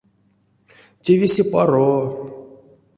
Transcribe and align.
Те 1.03 1.11
весе 1.19 1.43
паро. 1.51 1.91